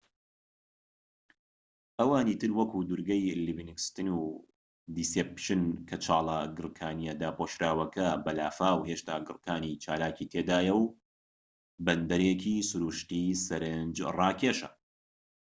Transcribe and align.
ئەوانی 1.99 2.35
تر 2.41 2.51
وەکو 2.59 2.77
دورگەی 2.89 3.35
لیڤینگستن 3.45 4.07
و 4.19 4.23
دیسێپشن 4.95 5.61
کە 5.87 5.95
چاڵە 6.05 6.37
گڕکانیە 6.57 7.13
داپۆشراوەکە 7.21 8.07
بە 8.23 8.31
لافاو 8.39 8.85
هێشتا 8.89 9.15
گڕكانی 9.27 9.79
چالاکی 9.83 10.29
تێدایە 10.33 10.73
و 10.79 10.91
بەندەرێکی 11.85 12.55
سروشتیی 12.69 13.39
سەرنجراکێشە 13.45 14.69